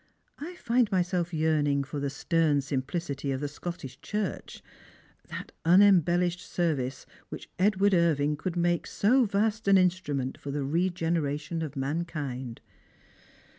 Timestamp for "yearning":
1.31-1.83